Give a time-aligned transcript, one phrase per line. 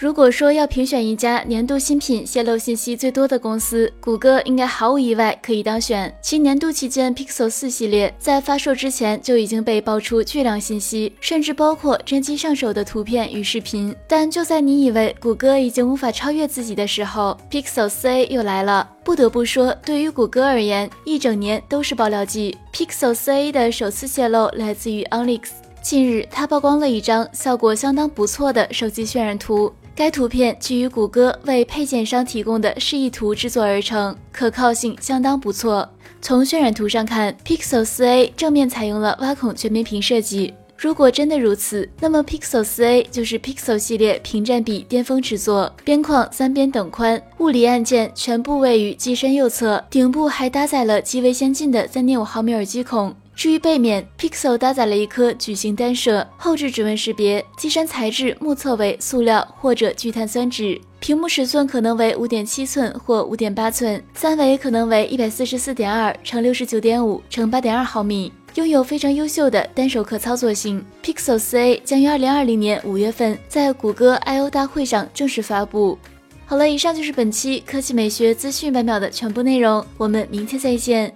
[0.00, 6.16] 如果说要评选一家年度新品泄露信息最多的公司，谷歌应该毫无意外可以当选。
[6.22, 13.92] 其年度旗舰 Pixel 四系列在发售之前就已经被爆出巨量信息，甚至包括真机上手的图片与视频。
[14.06, 18.88] 但就在你以为谷歌已经无法超越自己的时候，Pixel 四 A 又来了。
[19.02, 22.56] 不得不说，对于谷歌而言，一整年都是爆料季。
[22.72, 25.48] Pixel 四 A 的首次泄露来自于 Onlix，
[25.82, 29.72] 近日它曝光了一张效果相当不错的手机渲染图。
[29.98, 35.88] 该图片基于谷歌为配件商提供的示意图制作而成，可靠性相当不错。
[36.22, 40.54] 从渲染图上看，Pixel 4a 正面采用了挖孔全面屏设计。
[40.76, 45.74] 如果真的如此，那么 Pixel 4a 就是 Pixel 系列屏占比巅峰之作。
[45.84, 53.12] 边框三边等宽，物理按键全部位于机身右侧，顶部还搭载了极为先进的3.5毫米耳机孔。
[53.38, 70.84] 至于背面，Pixel 搭载了一颗矩形单摄后置指纹识别，机身材质目测为塑料或者聚碳酸酯，屏幕尺寸可能为五点七寸或五点八寸，三维可能为一百四十四点二乘六十九点五乘八点二毫米，拥有非常优秀的单手可操作性。
[71.04, 75.96] Pixel 4a 将于二零二零年五月份在谷歌 I/O 大会上正式发布。
[76.44, 81.14] 好了，以上就是本期科技美学资讯百秒的全部内容，我们明天再见。